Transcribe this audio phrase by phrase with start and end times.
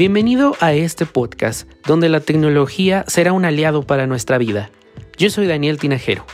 [0.00, 4.70] Bienvenido a este podcast donde la tecnología será un aliado para nuestra vida.
[5.18, 6.24] Yo soy Daniel Tinajero.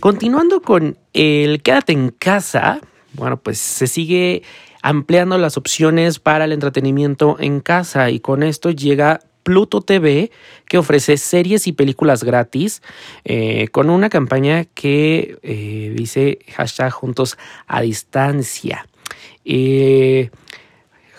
[0.00, 2.80] Continuando con el quédate en casa,
[3.12, 4.42] bueno, pues se sigue
[4.80, 10.30] ampliando las opciones para el entretenimiento en casa y con esto llega Pluto TV
[10.66, 12.80] que ofrece series y películas gratis
[13.26, 18.86] eh, con una campaña que eh, dice hashtag juntos a distancia.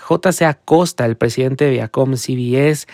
[0.10, 2.88] JC Acosta, el presidente de Viacom CBS,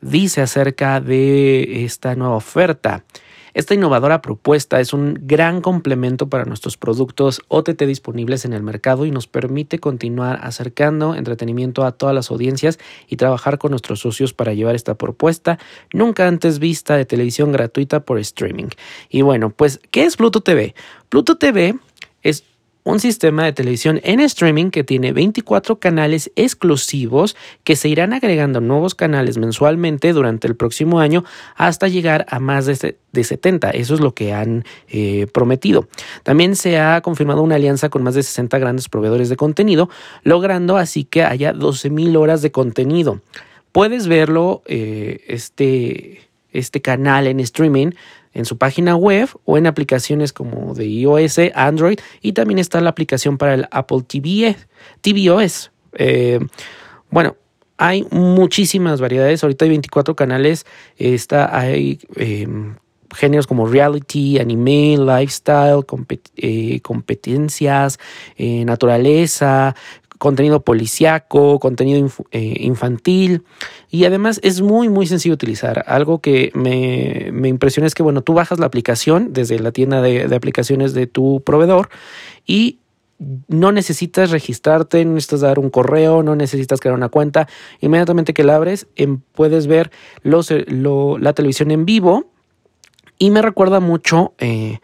[0.00, 3.04] dice acerca de esta nueva oferta.
[3.54, 9.04] Esta innovadora propuesta es un gran complemento para nuestros productos OTT disponibles en el mercado
[9.04, 12.78] y nos permite continuar acercando entretenimiento a todas las audiencias
[13.08, 15.58] y trabajar con nuestros socios para llevar esta propuesta
[15.92, 18.68] nunca antes vista de televisión gratuita por streaming.
[19.10, 20.74] Y bueno, pues, ¿qué es Pluto TV?
[21.10, 21.74] Pluto TV
[22.22, 22.44] es
[22.84, 28.60] un sistema de televisión en streaming que tiene 24 canales exclusivos que se irán agregando
[28.60, 31.24] nuevos canales mensualmente durante el próximo año
[31.56, 33.70] hasta llegar a más de, 70.
[33.70, 35.86] Eso es lo que han eh, prometido.
[36.22, 39.88] También se ha confirmado una alianza con más de 60 grandes proveedores de contenido,
[40.24, 43.20] logrando así que haya 12.000 horas de contenido.
[43.70, 47.92] Puedes verlo, eh, este, este canal en streaming
[48.34, 52.90] en su página web o en aplicaciones como de iOS, Android y también está la
[52.90, 54.56] aplicación para el Apple TV,
[55.00, 55.70] tvOS.
[55.94, 56.40] Eh,
[57.10, 57.36] bueno,
[57.76, 59.42] hay muchísimas variedades.
[59.42, 60.66] Ahorita hay 24 canales.
[60.96, 62.76] Está, hay em,
[63.14, 65.84] géneros como reality, anime, lifestyle,
[66.36, 67.98] eh, competencias,
[68.36, 69.74] eh, naturaleza,
[70.22, 73.42] contenido policiaco, contenido eh, infantil
[73.90, 75.82] y además es muy muy sencillo utilizar.
[75.88, 80.00] Algo que me, me, impresiona es que bueno, tú bajas la aplicación desde la tienda
[80.00, 81.88] de, aplicaciones de tu proveedor
[82.46, 82.78] y
[83.48, 87.48] no necesitas registrarte, no necesitas dar un correo, no necesitas crear una cuenta.
[87.80, 89.90] Inmediatamente que la abres, em, puedes ver
[90.22, 90.64] eh,
[91.18, 92.30] la televisión en vivo.
[93.18, 94.78] Y me recuerda mucho eh,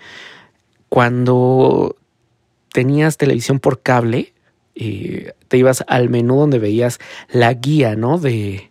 [0.88, 1.94] cuando
[2.72, 4.34] tenías televisión por cable
[5.48, 6.98] te ibas al menú donde veías
[7.30, 8.18] la guía, ¿no?
[8.18, 8.70] De,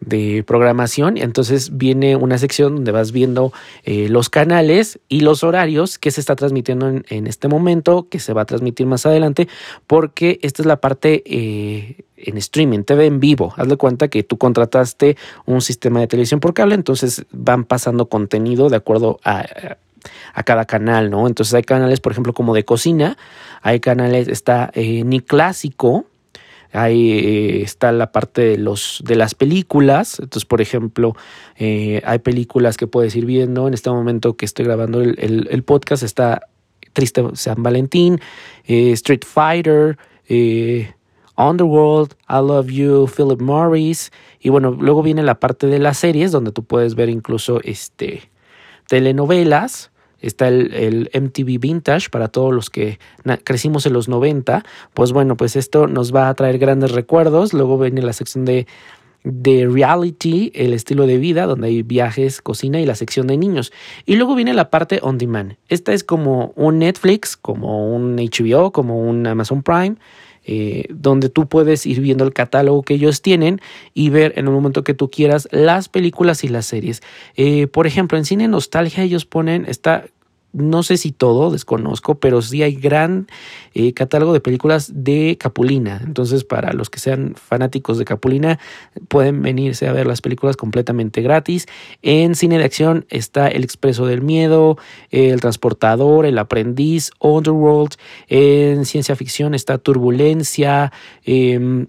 [0.00, 1.16] de programación.
[1.16, 3.52] Entonces viene una sección donde vas viendo
[3.84, 8.32] eh, los canales y los horarios que se está transmitiendo en, este momento, que se
[8.32, 9.48] va a transmitir más adelante,
[9.86, 13.54] porque esta es la parte eh, en streaming, TV en vivo.
[13.56, 18.06] Haz de cuenta que tú contrataste un sistema de televisión por cable, entonces van pasando
[18.06, 19.44] contenido de acuerdo a,
[20.34, 21.26] a cada canal, ¿no?
[21.26, 23.16] Entonces hay canales, por ejemplo, como de cocina,
[23.62, 26.06] hay canales, está eh, ni clásico,
[26.72, 30.20] ahí eh, está la parte de los de las películas.
[30.20, 31.16] Entonces por ejemplo
[31.56, 33.66] eh, hay películas que puedes ir viendo.
[33.66, 36.42] En este momento que estoy grabando el, podcast está
[36.92, 38.20] Triste San Valentín
[38.66, 39.98] Street Fighter
[41.36, 44.12] Underworld I Love You Philip Morris.
[44.40, 48.30] Y bueno luego viene la parte de las series donde tú puedes ver incluso este
[48.88, 49.90] telenovelas
[50.20, 52.98] está el, MTV Vintage para todos los que
[53.44, 57.52] crecimos en los 90, pues bueno, pues esto nos va a traer grandes recuerdos.
[57.52, 58.66] Luego viene la sección de,
[59.24, 63.72] de reality, el estilo de vida, donde hay viajes, cocina y la sección de niños.
[64.04, 65.56] Y luego viene la parte on demand.
[65.68, 69.96] Esta es como un Netflix, como un HBO, como un Amazon Prime
[70.48, 73.60] eh, donde tú puedes ir viendo el catálogo que ellos tienen
[73.94, 77.02] y ver en el momento que tú quieras las películas y las series.
[77.34, 80.06] Eh, por ejemplo, en Cine Nostalgia ellos ponen, está
[80.56, 83.26] no sé si todo, desconozco, pero sí hay gran
[83.74, 86.00] eh, catálogo de películas de Capulina.
[86.02, 88.58] Entonces, para los que sean fanáticos de Capulina,
[89.08, 91.66] pueden venirse a ver las películas completamente gratis.
[92.00, 94.78] En cine de acción está El Expreso del Miedo,
[95.10, 97.94] El Transportador, El Aprendiz, Underworld.
[98.28, 100.90] En ciencia ficción está Turbulencia.
[101.24, 101.86] Em,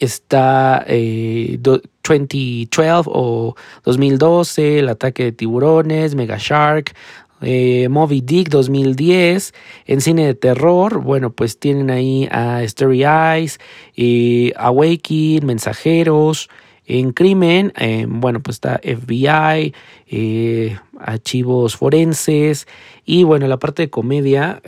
[0.00, 3.54] está 2012 eh, o
[3.84, 6.94] 2012, El ataque de tiburones, Mega Shark,
[7.40, 9.54] eh, Moby Dick 2010,
[9.86, 13.58] en cine de terror, bueno, pues tienen ahí a Story Eyes,
[13.94, 16.48] y Awakening, Mensajeros,
[16.86, 19.74] en crimen, eh, bueno, pues está FBI,
[20.06, 22.66] eh, archivos forenses
[23.04, 24.60] y bueno, la parte de comedia,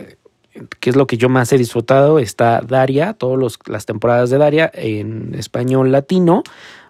[0.81, 4.71] que es lo que yo más he disfrutado, está Daria, todas las temporadas de Daria
[4.75, 6.43] en español latino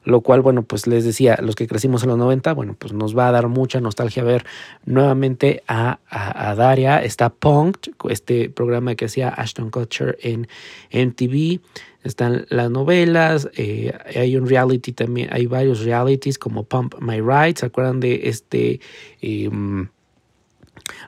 [0.07, 3.19] lo cual, bueno, pues les decía, los que crecimos en los 90, bueno, pues nos
[3.19, 4.47] va a dar mucha nostalgia ver
[4.85, 10.47] nuevamente a, a, Daria, está Punked, este programa que hacía Ashton Kutcher en
[10.93, 11.61] MTV,
[12.05, 17.57] están las novelas, eh, hay un reality también, hay varios realities como Pump My Ride,
[17.59, 18.81] ¿se acuerdan de este...
[19.21, 19.89] Em,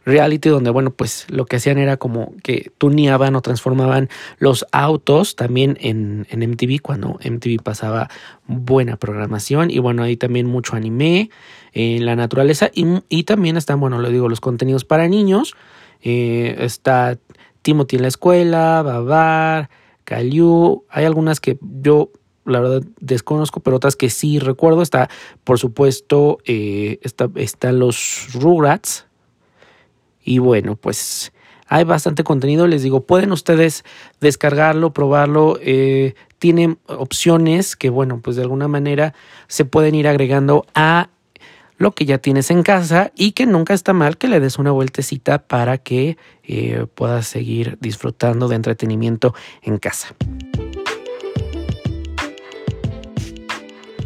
[0.05, 4.09] reality donde, bueno, pues lo que hacían era como que tuneaban o transformaban
[4.39, 8.09] los autos también en, en MTV cuando MTV pasaba
[8.47, 11.31] buena programación y bueno, ahí también mucho anime
[11.73, 15.55] en la naturaleza y, también están, bueno, lo digo, los contenidos para niños.
[16.03, 17.19] Eh, está
[17.63, 19.69] Timothy en la escuela, Babar,
[20.05, 22.11] Caillou, hay algunas que yo
[22.45, 24.83] la verdad desconozco, pero otras que sí recuerdo.
[24.83, 25.11] Está,
[25.45, 29.07] por supuesto, eh, está, están los Rugrats,
[30.29, 31.33] y bueno, pues
[31.67, 32.67] hay bastante contenido.
[32.67, 33.83] Les digo, pueden ustedes
[34.21, 35.59] descargarlo, probarlo.
[35.63, 39.15] Eh, tienen opciones que, bueno, pues de alguna manera
[39.47, 41.09] se pueden ir agregando a
[41.79, 44.73] lo que ya tienes en casa y que nunca está mal que le des una
[44.73, 50.15] vueltecita para que eh, puedas seguir disfrutando de entretenimiento en casa.